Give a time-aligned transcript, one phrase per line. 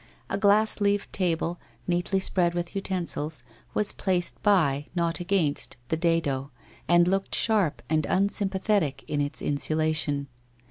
[0.31, 3.43] A glass leaved table, neatly spread with utensils,
[3.75, 6.49] was placed by, not against, the dado,
[6.87, 10.25] and looked sharp and unsympathetic in its insulation.